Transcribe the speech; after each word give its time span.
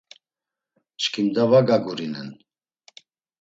Çkimda 1.01 1.43
va 1.51 1.59
gagurinen. 1.67 2.29